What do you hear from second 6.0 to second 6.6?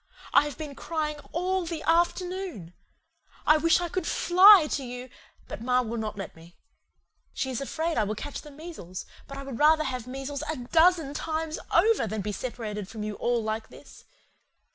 let me.